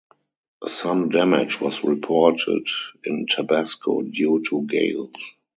[0.65, 2.65] Some damage was reported
[3.03, 5.35] in Tabasco due to gales.